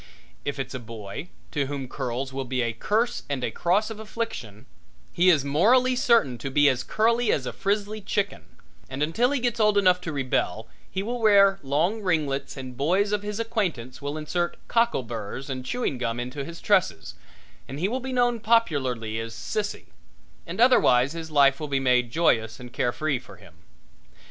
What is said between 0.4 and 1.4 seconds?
If it's a boy,